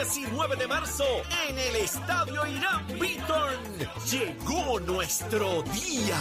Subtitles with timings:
[0.00, 1.04] 19 de marzo
[1.46, 3.52] en el Estadio Irán Beaton.
[4.10, 6.18] Llegó nuestro día.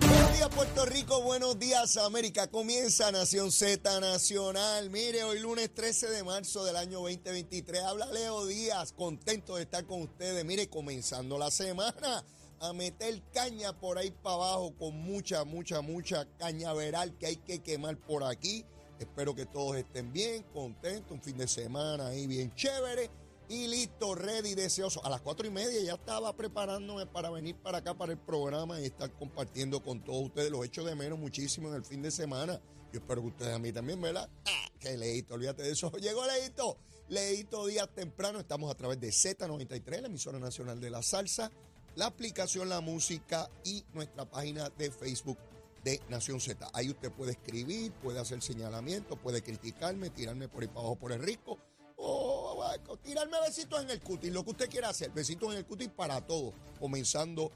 [0.00, 2.46] Buenos días Puerto Rico, buenos días América.
[2.48, 4.88] Comienza Nación Z Nacional.
[4.90, 7.82] Mire, hoy lunes 13 de marzo del año 2023.
[7.82, 10.44] Habla Leo Díaz, contento de estar con ustedes.
[10.44, 12.24] Mire, comenzando la semana
[12.60, 17.60] a meter caña por ahí para abajo con mucha, mucha, mucha cañaveral que hay que
[17.60, 18.64] quemar por aquí.
[18.98, 23.10] Espero que todos estén bien, contentos, un fin de semana ahí bien chévere
[23.48, 25.04] y listo, ready, deseoso.
[25.04, 28.80] A las cuatro y media ya estaba preparándome para venir para acá para el programa
[28.80, 30.52] y estar compartiendo con todos ustedes.
[30.52, 32.60] Los echo de menos muchísimo en el fin de semana.
[32.92, 34.28] Yo espero que ustedes a mí también, ¿verdad?
[34.46, 35.90] Ah, que leíto, olvídate de eso.
[36.00, 36.76] Llegó Leito,
[37.08, 38.38] Leito días temprano.
[38.38, 41.50] Estamos a través de Z93, la emisora nacional de la salsa,
[41.96, 45.38] la aplicación La Música y nuestra página de Facebook
[45.84, 46.68] de Nación Z.
[46.72, 51.12] Ahí usted puede escribir, puede hacer señalamientos, puede criticarme, tirarme por ahí para abajo por
[51.12, 51.58] el rico
[51.96, 55.88] o tirarme besitos en el cutis, lo que usted quiera hacer, besitos en el cutis
[55.88, 57.52] para todo, comenzando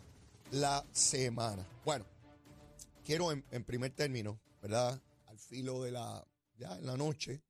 [0.51, 1.67] la semana.
[1.84, 2.05] Bueno,
[3.05, 5.01] quiero en, primer término, ¿verdad?
[5.27, 7.42] Al filo de la, ya en la noche,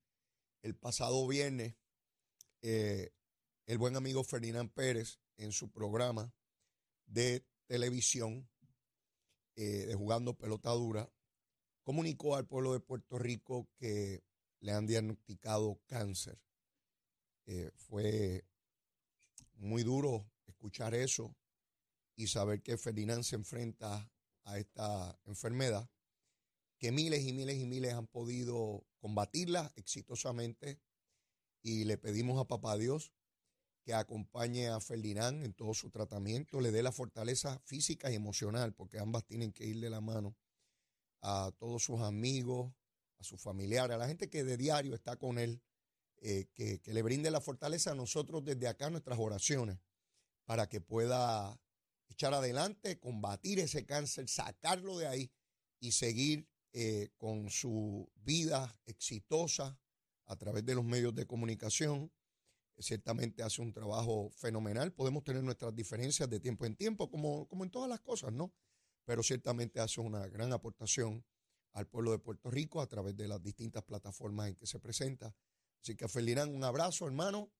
[0.63, 1.75] el pasado viernes,
[2.63, 3.11] eh,
[3.67, 6.33] el buen amigo Ferdinand Pérez en su programa
[7.07, 8.49] de televisión
[9.57, 11.11] eh, de Jugando Pelota Dura,
[11.83, 14.25] comunicó al pueblo de Puerto Rico que
[14.61, 16.41] le han diagnosticado cáncer.
[17.47, 18.45] Eh, fue
[19.55, 21.37] muy duro escuchar eso
[22.17, 24.11] y saber que Ferdinand se enfrenta
[24.45, 25.89] a esta enfermedad,
[26.79, 30.81] que miles y miles y miles han podido combatirla exitosamente
[31.63, 33.13] y le pedimos a Papá Dios
[33.85, 38.73] que acompañe a Ferdinand en todo su tratamiento, le dé la fortaleza física y emocional,
[38.73, 40.35] porque ambas tienen que ir de la mano
[41.21, 42.73] a todos sus amigos,
[43.19, 45.63] a sus familiares, a la gente que de diario está con él
[46.27, 49.79] eh, que, le brinde la fortaleza a nosotros desde acá nuestras oraciones
[50.47, 51.61] para que pueda
[52.09, 55.31] echar adelante, combatir ese cáncer, sacarlo de ahí
[55.81, 59.79] y seguir eh, con su vida exitosa
[60.25, 62.11] a través de los medios de comunicación.
[62.79, 64.93] Ciertamente hace un trabajo fenomenal.
[64.93, 68.53] Podemos tener nuestras diferencias de tiempo en tiempo, como, como en todas las cosas, ¿no?
[69.05, 71.25] Pero ciertamente hace una gran aportación
[71.73, 75.35] al pueblo de Puerto Rico a través de las distintas plataformas en que se presenta
[75.85, 77.53] Así que a un abrazo, hermano.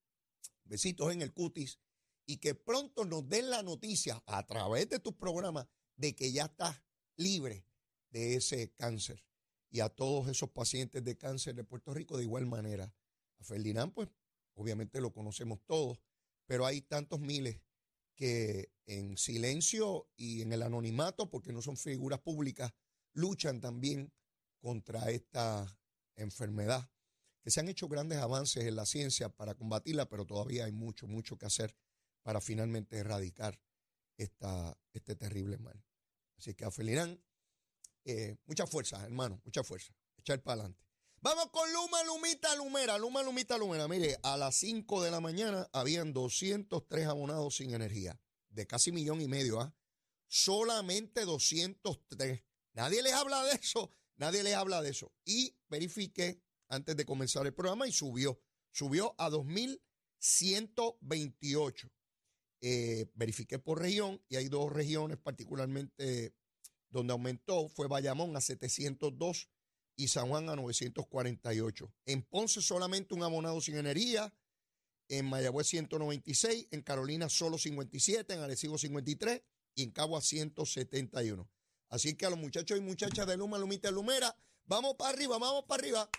[0.65, 1.79] Besitos en el cutis.
[2.25, 6.47] Y que pronto nos den la noticia a través de tus programas de que ya
[6.47, 6.83] estás
[7.17, 7.67] libre
[8.09, 9.23] de ese cáncer.
[9.69, 12.95] Y a todos esos pacientes de cáncer de Puerto Rico de igual manera.
[13.41, 14.09] A Ferdinand, pues,
[14.55, 16.01] obviamente lo conocemos todos,
[16.47, 17.61] pero hay tantos miles
[18.15, 22.73] que en silencio y en el anonimato, porque no son figuras públicas,
[23.13, 24.13] luchan también
[24.61, 25.79] contra esta
[26.17, 26.91] enfermedad
[27.45, 31.07] que se han hecho grandes avances en la ciencia para combatirla, pero todavía hay mucho,
[31.07, 31.77] mucho que hacer
[32.23, 33.61] para finalmente erradicar
[34.17, 35.85] esta, este terrible mal.
[36.39, 37.23] Así que a Felirán,
[38.07, 39.95] eh, mucha fuerza, hermano, mucha fuerza.
[40.17, 40.83] Echar para adelante.
[41.25, 43.89] Vamos con Luma, Lumita, Lumera, Luma, Lumita, Lumera.
[43.89, 48.21] Mire, a las 5 de la mañana habían 203 abonados sin energía,
[48.51, 49.75] de casi millón y medio, ¿ah?
[50.29, 52.45] Solamente 203.
[52.75, 55.15] Nadie les habla de eso, nadie les habla de eso.
[55.25, 58.39] Y verifiqué antes de comenzar el programa y subió.
[58.71, 61.91] Subió a 2.128.
[62.61, 66.35] Eh, verifiqué por región y hay dos regiones particularmente
[66.91, 67.71] donde aumentó.
[67.71, 69.49] Fue Bayamón a 702
[69.97, 71.93] y San Juan a 948.
[72.07, 74.33] En Ponce solamente un abonado sin energía.
[75.09, 79.43] En Mayagüez 196, en Carolina solo 57, en Arecibo 53
[79.75, 81.49] y en Cagua 171.
[81.91, 84.35] Así que a los muchachos y muchachas de Luma, Lumita, Lumera,
[84.65, 86.11] vamos para arriba, vamos para arriba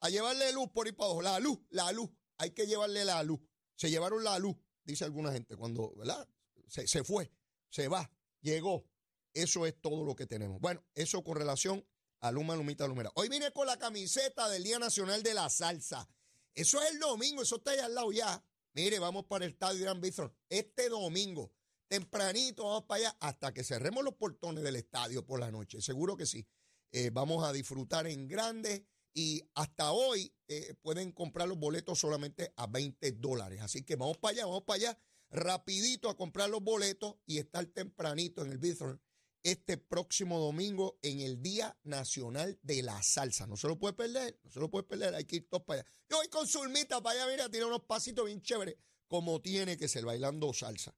[0.00, 1.22] a llevarle luz por ahí para abajo.
[1.22, 2.10] La luz, la luz.
[2.38, 3.40] Hay que llevarle la luz.
[3.74, 6.28] Se llevaron la luz, dice alguna gente, cuando, ¿verdad?
[6.68, 7.30] Se, fue,
[7.68, 8.10] se va,
[8.40, 8.86] llegó.
[9.32, 10.60] Eso es todo lo que tenemos.
[10.60, 11.86] Bueno, eso con relación
[12.20, 13.10] a Luma, Lumita, Lumera.
[13.14, 16.08] Hoy vine con la camiseta del Día Nacional de la Salsa.
[16.54, 18.44] Eso es el domingo, eso está ahí al lado ya.
[18.74, 20.34] Mire, vamos para el estadio Gran Bistro.
[20.48, 21.52] Este domingo,
[21.88, 25.80] tempranito, vamos para allá hasta que cerremos los portones del estadio por la noche.
[25.80, 26.46] Seguro que sí.
[26.92, 32.52] Eh, vamos a disfrutar en grande y hasta hoy eh, pueden comprar los boletos solamente
[32.56, 33.60] a 20 dólares.
[33.62, 34.98] Así que vamos para allá, vamos para allá,
[35.30, 39.00] rapidito a comprar los boletos y estar tempranito en el Bithorn
[39.42, 43.46] este próximo domingo en el Día Nacional de la Salsa.
[43.46, 45.80] No se lo puede perder, no se lo puede perder, hay que ir todos para
[45.80, 45.90] allá.
[46.08, 48.76] Yo voy con Zulmita para allá, mira, tiene unos pasitos bien chéveres,
[49.08, 50.94] como tiene que ser bailando salsa.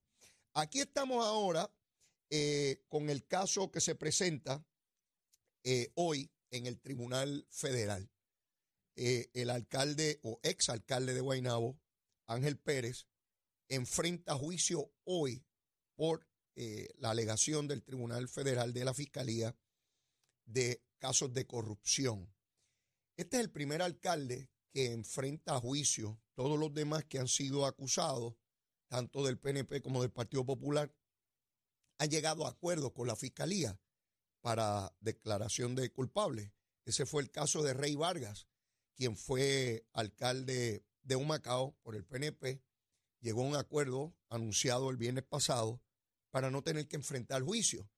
[0.55, 1.73] Aquí estamos ahora
[2.31, 4.65] eh, con el caso que se presenta
[5.65, 8.11] eh, hoy en el Tribunal Federal.
[8.97, 11.81] Eh, el alcalde o exalcalde de Guaynabo,
[12.27, 13.07] Ángel Pérez,
[13.69, 15.45] enfrenta juicio hoy
[15.95, 19.57] por eh, la alegación del Tribunal Federal de la Fiscalía
[20.45, 22.33] de casos de corrupción.
[23.17, 27.67] Este es el primer alcalde que enfrenta a juicio todos los demás que han sido
[27.67, 28.35] acusados,
[28.89, 30.95] tanto del PNP como del Partido Popular,
[31.99, 33.79] han llegado a acuerdos con la Fiscalía
[34.41, 36.53] para declaración de culpable.
[36.85, 38.49] Ese fue el caso de Rey Vargas,
[38.95, 42.63] quien fue alcalde de Humacao por el PNP,
[43.21, 45.81] llegó a un acuerdo anunciado el viernes pasado
[46.33, 47.89] para no tener que enfrentar juicio.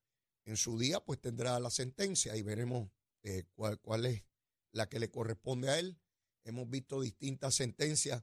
[0.44, 2.90] En su día, pues tendrá la sentencia y veremos
[3.22, 4.24] eh, cuál, cuál es
[4.72, 5.98] la que le corresponde a él.
[6.42, 8.22] Hemos visto distintas sentencias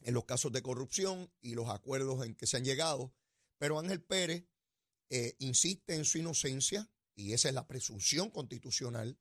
[0.00, 3.12] en los casos de corrupción y los acuerdos en que se han llegado,
[3.58, 4.46] pero Ángel Pérez
[5.10, 9.18] eh, insiste en su inocencia y esa es la presunción constitucional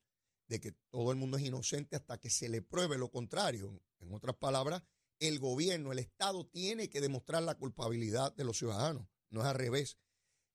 [0.48, 3.82] de que todo el mundo es inocente hasta que se le pruebe lo contrario.
[4.00, 4.84] En otras palabras,
[5.20, 9.56] el gobierno, el Estado tiene que demostrar la culpabilidad de los ciudadanos, no es al
[9.56, 9.98] revés.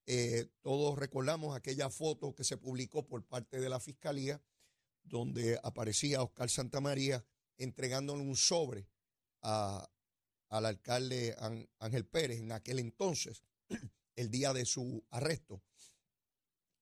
[0.06, 4.42] Eh, todos recordamos aquella foto que se publicó por parte de la Fiscalía,
[5.02, 7.24] donde aparecía Oscar Santamaría
[7.56, 8.88] entregándole un sobre
[9.42, 9.88] a,
[10.48, 11.34] al alcalde
[11.78, 13.42] Ángel Pérez en aquel entonces,
[14.16, 15.62] el día de su arresto.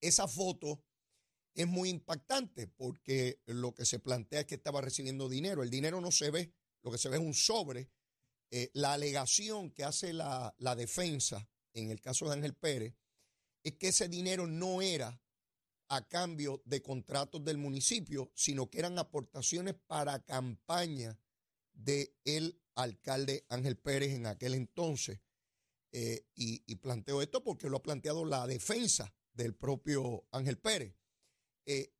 [0.00, 0.82] Esa foto
[1.54, 5.62] es muy impactante porque lo que se plantea es que estaba recibiendo dinero.
[5.62, 6.52] El dinero no se ve,
[6.82, 7.88] lo que se ve es un sobre.
[8.50, 12.94] Eh, la alegación que hace la, la defensa en el caso de Ángel Pérez
[13.62, 15.20] es que ese dinero no era
[15.88, 21.19] a cambio de contratos del municipio, sino que eran aportaciones para campaña
[21.72, 25.20] del el alcalde Ángel Pérez en aquel entonces.
[25.94, 30.94] Eh, y, planteo esto porque lo ha planteado la defensa del propio Ángel Pérez.
[31.66, 31.92] Eh,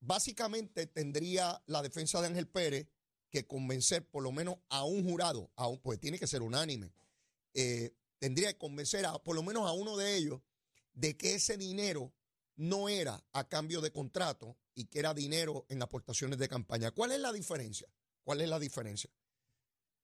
[0.00, 2.86] básicamente tendría la defensa de Ángel Pérez
[3.30, 5.50] que convencer por lo menos a un jurado,
[5.82, 6.92] pues tiene que ser unánime,
[7.54, 10.40] eh, tendría que convencer a por lo menos a uno de ellos
[10.92, 12.14] de que ese dinero
[12.56, 16.90] no era a cambio de contrato y que era dinero en aportaciones de campaña.
[16.90, 17.88] ¿Cuál es la diferencia?
[18.22, 19.10] ¿Cuál es la diferencia?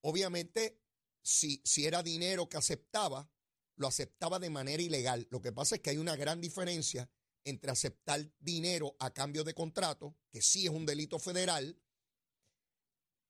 [0.02, 0.80] Obviamente,
[1.22, 3.30] si, si era dinero que aceptaba,
[3.76, 5.26] lo aceptaba de manera ilegal.
[5.30, 7.08] Lo que pasa es que hay una gran diferencia
[7.44, 11.80] entre aceptar dinero a cambio de contrato, que sí es un delito federal,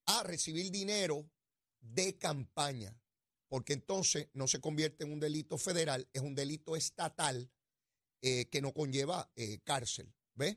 [0.07, 1.31] a recibir dinero
[1.81, 3.01] de campaña,
[3.53, 7.53] porque entonces no se convierte en un delito federal, es un delito estatal
[8.23, 10.11] eh, que no conlleva eh, cárcel.
[10.33, 10.57] ¿Ves?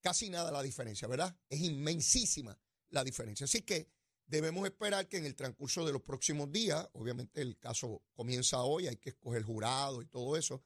[0.00, 1.38] Casi nada la diferencia, ¿verdad?
[1.48, 3.44] Es inmensísima la diferencia.
[3.44, 3.92] Así que
[4.26, 8.88] debemos esperar que en el transcurso de los próximos días, obviamente el caso comienza hoy,
[8.88, 10.64] hay que escoger jurado y todo eso,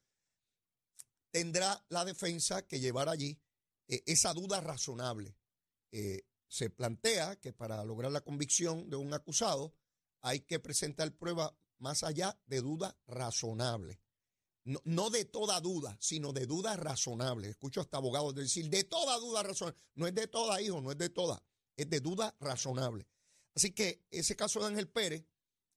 [1.31, 3.39] tendrá la defensa que llevar allí
[3.89, 5.37] eh, esa duda razonable.
[6.49, 9.75] se plantea que para lograr la convicción de un acusado
[10.23, 14.01] hay que presentar pruebas más allá de duda razonable.
[14.65, 17.49] No, de toda duda, sino de duda razonable.
[17.49, 19.81] Escucho hasta abogados decir, de toda duda razonable.
[19.95, 21.43] No es de toda, hijo, no es de toda.
[21.77, 23.09] Es de duda razonable.
[23.57, 25.27] Así que ese caso de Ángel Pérez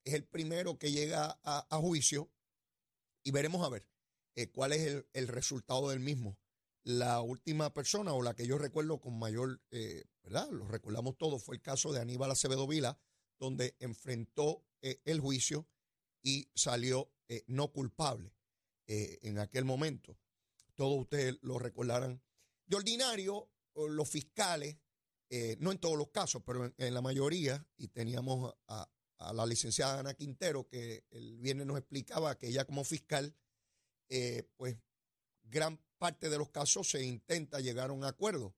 [0.03, 2.31] es el primero que llega a, juicio
[3.23, 3.89] y veremos a ver
[4.35, 6.37] eh, cuál es el, resultado del mismo.
[6.83, 10.47] La última persona o la que yo recuerdo con mayor, eh, ¿verdad?
[10.51, 12.99] Lo recordamos todos, fue el caso de Aníbal Acevedo Vila,
[13.39, 15.67] donde enfrentó eh, el juicio
[16.21, 17.11] y salió
[17.47, 18.35] no culpable.
[18.87, 20.15] Eh, en aquel momento.
[20.75, 22.21] Todos ustedes lo recordarán.
[22.65, 24.77] De ordinario, los fiscales,
[25.29, 28.87] eh, no en todos los casos, pero en, la mayoría, y teníamos a,
[29.33, 33.35] la licenciada Ana Quintero, que el viernes nos explicaba que ella como fiscal,
[34.09, 34.77] eh, pues
[35.41, 38.55] gran parte de los casos se intenta llegar a un acuerdo.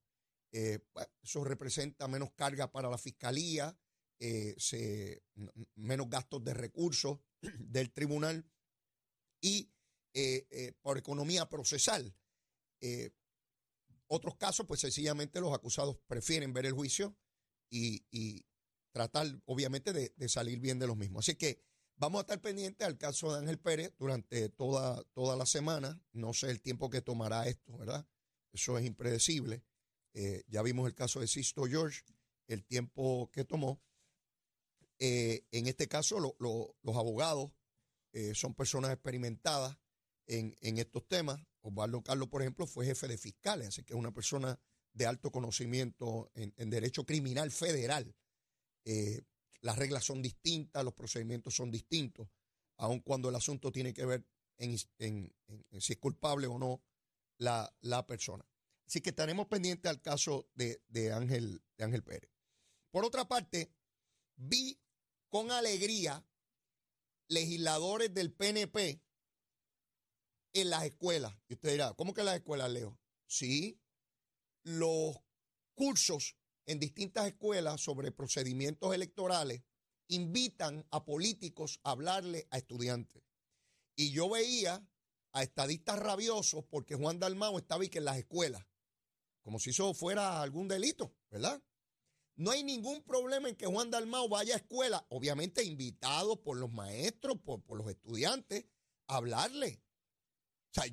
[0.52, 3.78] Pues, eso representa menos carga para la fiscalía,
[4.20, 5.22] se,
[5.76, 7.20] menos gastos de recursos
[7.60, 8.46] del tribunal
[9.42, 9.72] y
[10.20, 12.16] eh, eh, por economía procesal.
[12.82, 13.12] Eh,
[14.08, 17.16] otros casos, pues sencillamente los acusados prefieren ver el juicio
[17.70, 18.44] y,
[18.92, 21.24] tratar, obviamente, de, salir bien de los mismos.
[21.24, 21.62] Así que
[21.98, 26.02] vamos a estar pendientes al caso de Ángel Pérez durante toda, toda la semana.
[26.14, 28.08] No sé el tiempo que tomará esto, ¿verdad?
[28.52, 29.64] Eso es impredecible.
[30.48, 32.02] ya vimos el caso de Sisto George,
[32.48, 33.84] el tiempo que tomó.
[35.00, 37.51] En este caso, los abogados
[38.34, 39.77] son personas experimentadas
[40.27, 41.39] en, estos temas.
[41.62, 44.60] Osvaldo Carlos, por ejemplo, fue jefe de fiscales, así que es una persona
[44.94, 48.16] de alto conocimiento en, derecho criminal federal.
[48.86, 49.22] Eh,
[49.62, 52.30] las reglas son distintas, los procedimientos son distintos,
[52.77, 54.25] aun cuando el asunto tiene que ver
[54.58, 56.82] en, si es culpable o no
[57.38, 58.46] la, la persona.
[58.86, 62.32] Así que estaremos pendientes al caso de, de, Ángel, de Ángel Pérez.
[62.89, 63.70] Por otra parte,
[64.36, 64.80] vi
[65.30, 66.26] con alegría
[67.28, 69.02] legisladores del PNP
[70.54, 71.36] en las escuelas.
[71.48, 72.98] Y usted dirá, ¿cómo que en las escuelas, Leo?
[73.28, 73.80] Sí,
[74.64, 75.18] los
[75.76, 79.64] cursos en distintas escuelas sobre procedimientos electorales
[80.08, 83.24] invitan a políticos a hablarle a estudiantes.
[83.96, 84.88] Y yo veía
[85.34, 88.66] a estadistas rabiosos porque Juan Dalmao estaba y que en las escuelas,
[89.42, 91.62] como si eso fuera algún delito, ¿verdad?
[92.38, 96.72] No hay ningún problema en que Juan Dalmao vaya a escuela, obviamente invitado por los
[96.72, 98.65] maestros, por, los estudiantes,
[99.08, 99.82] a hablarle.
[100.70, 100.84] O sea,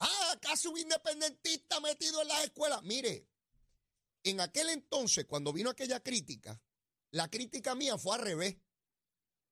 [0.00, 2.82] ah, ¿acaso un independentista metido en las escuelas?
[2.82, 3.28] Mire,
[4.24, 6.60] en aquel entonces, cuando vino aquella crítica,
[7.12, 8.56] la crítica mía fue al revés.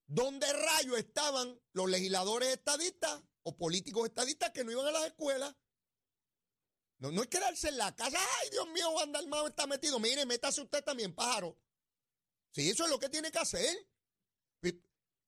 [0.06, 5.54] ¿Dónde rayos estaban los legisladores estadistas o políticos estadistas que no iban a las escuelas?
[7.04, 8.16] No, no es quedarse en la casa.
[8.40, 10.00] Ay, Dios mío, Juan Dalmao está metido.
[10.00, 11.54] Mire, métase usted también, pájaro.
[12.50, 13.76] Sí, eso es lo que tiene que hacer.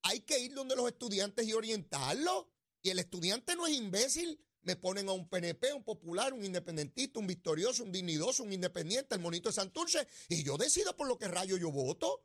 [0.00, 2.46] Hay que ir donde los estudiantes y orientarlos.
[2.80, 4.42] Y el estudiante no es imbécil.
[4.62, 9.14] Me ponen a un PNP, un popular, un independentista, un victorioso, un dignidoso, un independiente,
[9.14, 12.24] el monito de Santurce, y yo decido por lo que rayo yo voto.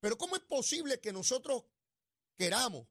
[0.00, 1.64] Pero ¿cómo es posible que nosotros
[2.38, 2.86] queramos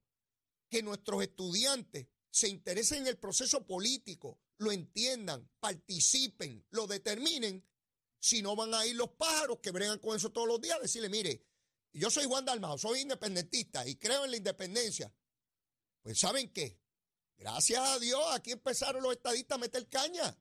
[0.70, 7.68] que nuestros estudiantes se interesen en el proceso político, lo entiendan, participen, lo determinen,
[8.20, 11.10] si no van a ir los pájaros que bregan con eso todos los días, decirle,
[11.10, 11.44] mire,
[11.94, 15.12] yo soy Juan Dalmao, soy independentista y creo en la independencia.
[16.04, 16.80] Pues ¿saben qué?
[17.38, 20.38] Gracias a Dios, aquí empezaron los estadistas a meter caña.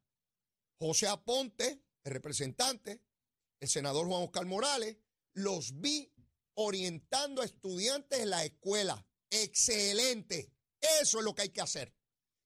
[0.78, 3.02] José Aponte, el representante,
[3.58, 4.98] el senador Juan Oscar Morales,
[5.32, 6.12] los vi
[6.54, 9.06] orientando a estudiantes en la escuela.
[9.30, 10.52] Excelente.
[11.00, 11.94] Eso es lo que hay que hacer.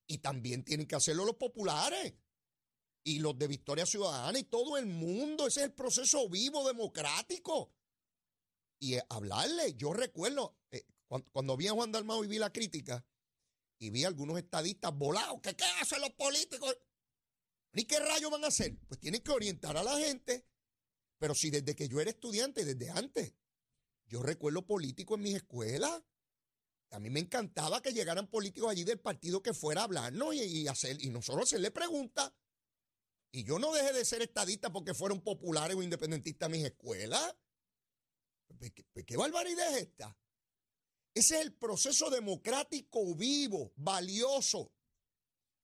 [0.07, 2.13] Y también tienen que hacerlo los populares
[3.03, 5.47] y los de Victoria Ciudadana y todo el mundo.
[5.47, 7.73] Ese es el proceso vivo democrático.
[8.79, 10.85] Y hablarle, yo recuerdo, eh,
[11.31, 13.05] cuando, vi a Juan Dalmau y vi la crítica,
[13.79, 16.77] y vi a algunos estadistas volados, ¿qué, qué hacen los políticos?
[17.73, 18.77] ¿Ni qué rayos van a hacer?
[18.87, 20.47] Pues tienen que orientar a la gente.
[21.17, 23.33] Pero si desde que yo era estudiante, desde antes,
[24.07, 26.01] yo recuerdo políticos en mis escuelas.
[26.95, 30.65] A mí me encantaba que llegaran políticos allí del partido que fuera a hablarnos y,
[30.69, 32.31] hacer, y nosotros hacerle preguntas.
[33.33, 37.35] Y yo no dejé de ser estadista porque fueron populares o independentistas en mis escuelas.
[38.57, 40.17] Pues, pues, ¿Qué, barbaridad es esta?
[41.13, 44.71] Ese es el proceso democrático vivo, valioso.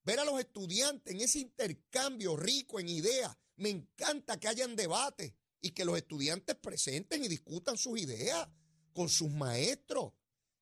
[0.03, 3.33] Ver a los estudiantes en ese intercambio rico en ideas.
[3.55, 8.49] Me encanta que hayan debates y que los estudiantes presenten y discutan sus ideas
[8.91, 10.11] con sus maestros.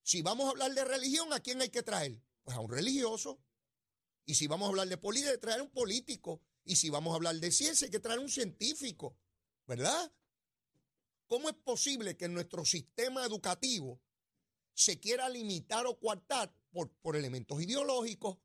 [0.10, 2.20] Si vamos a hablar de religión, ¿a quién hay que traer?
[2.42, 3.40] Pues a un religioso.
[4.26, 6.42] Y si vamos a hablar de política, hay que traer a un político.
[6.66, 9.16] Y si vamos a hablar de ciencia, hay que traer a un científico.
[9.68, 10.12] ¿Verdad?
[11.28, 14.02] ¿Cómo es posible que nuestro sistema educativo
[14.74, 18.40] se quiera limitar o coartar por, por elementos ideológicos?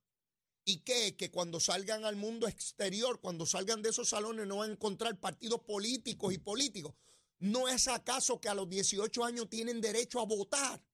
[0.67, 1.17] ¿Y qué?
[1.17, 5.19] Que cuando salgan al mundo exterior, cuando salgan de esos salones, no van a encontrar
[5.19, 6.93] partidos políticos y políticos.
[7.39, 10.85] ¿No es acaso que a los 18 años tienen derecho a votar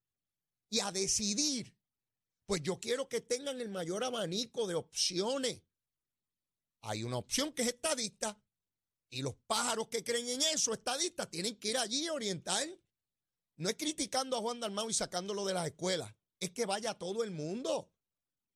[0.71, 1.77] y a decidir?
[2.47, 5.63] Pues yo quiero que tengan el mayor abanico de opciones.
[6.83, 8.41] Hay una opción que es estadista
[9.11, 12.67] y los pájaros que creen en eso, estadistas, tienen que ir allí a orientar.
[13.57, 17.25] No es criticando a Juan Dalmau y sacándolo de las escuelas, es que vaya todo
[17.25, 17.93] el mundo.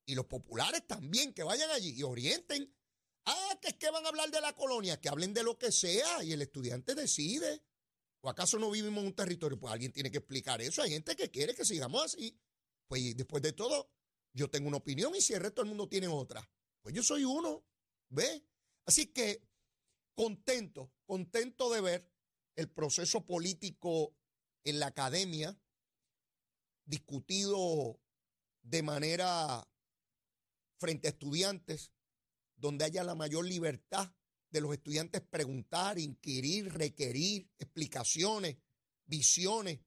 [0.05, 2.73] Y los populares también, que vayan allí y orienten.
[3.25, 5.71] Ah, que es que van a hablar de la colonia, que hablen de lo que
[5.71, 7.63] sea y el estudiante decide.
[8.25, 9.59] ¿O acaso no vivimos en un territorio?
[9.59, 10.81] Pues alguien tiene que explicar eso.
[10.81, 12.35] Hay gente que quiere que sigamos así.
[12.87, 13.91] Pues después de todo,
[14.33, 16.49] yo tengo una opinión y si el resto del mundo tiene otra.
[16.81, 17.63] Pues yo soy uno.
[18.09, 18.43] ¿Ve?
[18.87, 19.43] Así que
[20.15, 22.11] contento, contento de ver
[22.55, 24.15] el proceso político
[24.63, 25.55] en la academia
[26.83, 27.99] discutido
[28.63, 29.69] de manera
[30.79, 31.91] frente a estudiantes,
[32.55, 34.11] donde haya la mayor libertad
[34.55, 38.55] de los estudiantes preguntar, inquirir, requerir explicaciones,
[39.05, 39.81] visiones.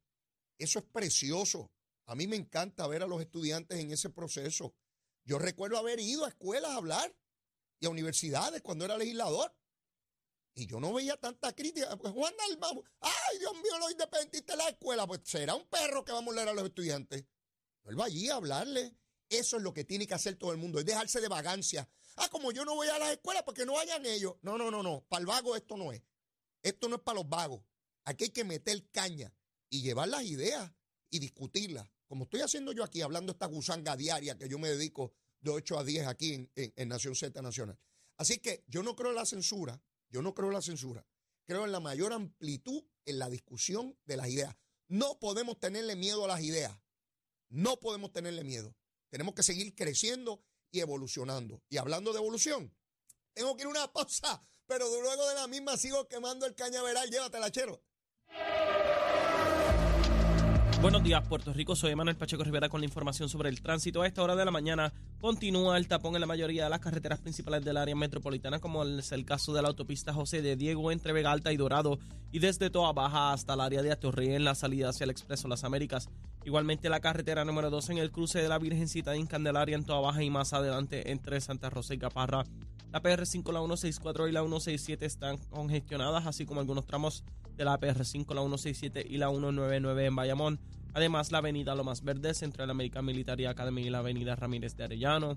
[0.58, 1.72] Eso es precioso.
[2.04, 4.74] A mí me encanta ver a los estudiantes en ese proceso.
[5.24, 7.16] Yo recuerdo haber ido a escuelas a hablar
[7.80, 9.54] y a universidades cuando era legislador.
[10.54, 11.96] Y yo no veía tanta crítica.
[11.96, 16.04] Pues Juan Dalmau, ay Dios mío, los independentistas de la escuela, pues será un perro
[16.04, 17.24] que vamos a leer a los estudiantes.
[17.84, 18.94] Él va allí a hablarle
[19.28, 21.88] eso es lo que tiene que hacer todo el mundo, es dejarse de vagancia.
[22.16, 24.34] Ah, como yo no voy a las escuelas porque no vayan ellos.
[24.42, 25.04] No, no, no, no.
[25.08, 26.02] Para el vago esto no es.
[26.62, 27.62] Esto no es para los vagos.
[28.04, 29.32] Aquí hay que meter caña
[29.70, 30.72] y llevar las ideas
[31.10, 31.88] y discutirlas.
[32.06, 35.78] Como estoy haciendo yo aquí, hablando esta gusanga diaria que yo me dedico de 8
[35.78, 37.78] a 10 aquí en, en Nación Z Nacional.
[38.16, 39.80] Así que yo no creo en la censura,
[40.10, 41.06] yo no creo en la censura,
[41.44, 44.56] creo en la mayor amplitud en la discusión de las ideas.
[44.88, 46.76] No podemos tenerle miedo a las ideas,
[47.48, 48.74] no podemos tenerle miedo.
[49.10, 51.62] Tenemos que seguir creciendo y evolucionando.
[51.68, 52.74] Y hablando de evolución,
[53.32, 57.10] tengo que ir a una pausa, pero luego de la misma sigo quemando el cañaveral.
[57.10, 57.82] Llévatela, chero.
[60.80, 61.74] Buenos días, Puerto Rico.
[61.74, 64.02] Soy Manuel Pacheco Rivera con la información sobre el tránsito.
[64.02, 67.18] A esta hora de la mañana continúa el tapón en la mayoría de las carreteras
[67.18, 71.12] principales del área metropolitana, como es el caso de la autopista José de Diego entre
[71.12, 71.98] Vega Alta y Dorado,
[72.30, 75.48] y desde Toa Baja hasta el área de Atorrey en la salida hacia el Expreso
[75.48, 76.08] Las Américas.
[76.48, 80.00] Igualmente la carretera número 2 en el cruce de la Virgencita de Candelaria en Toa
[80.00, 82.42] Baja y más adelante entre Santa Rosa y Caparra.
[82.90, 87.22] La PR5, la 164 y la 167 están congestionadas, así como algunos tramos
[87.54, 90.58] de la PR5, la 167 y la 199 en Bayamón.
[90.94, 94.84] Además, la avenida Lomas Verdes entre la American Military Academy y la avenida Ramírez de
[94.84, 95.36] Arellano.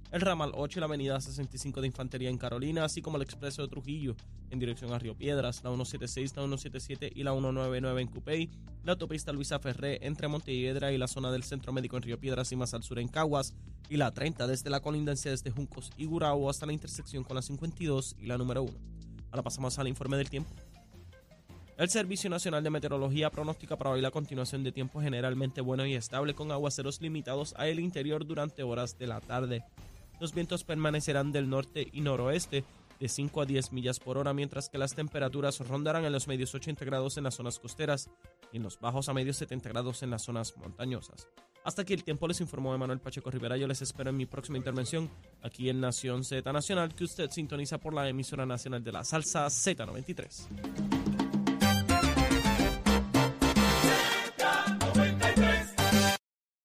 [0.11, 3.61] el ramal 8 y la avenida 65 de Infantería en Carolina, así como el expreso
[3.61, 4.15] de Trujillo
[4.49, 8.49] en dirección a Río Piedras, la 176, la 177 y la 199 en Cupey,
[8.83, 12.51] la autopista Luisa Ferré entre Montelledra y la zona del Centro Médico en Río Piedras
[12.51, 13.53] y más al sur en Caguas,
[13.89, 17.41] y la 30 desde la colindancia desde Juncos y Gurao hasta la intersección con la
[17.41, 18.73] 52 y la número 1.
[19.31, 20.51] Ahora pasamos al informe del tiempo.
[21.77, 25.95] El Servicio Nacional de Meteorología pronostica para hoy la continuación de tiempo generalmente bueno y
[25.95, 29.63] estable con aguaceros limitados a el interior durante horas de la tarde.
[30.21, 32.63] Los vientos permanecerán del norte y noroeste
[32.99, 36.53] de 5 a 10 millas por hora, mientras que las temperaturas rondarán en los medios
[36.53, 38.07] 80 grados en las zonas costeras
[38.53, 41.27] y en los bajos a medios 70 grados en las zonas montañosas.
[41.63, 43.57] Hasta aquí el tiempo les informó Manuel Pacheco Rivera.
[43.57, 45.09] Yo les espero en mi próxima intervención
[45.41, 49.47] aquí en Nación Z Nacional, que usted sintoniza por la emisora nacional de la salsa
[49.47, 51.00] Z93.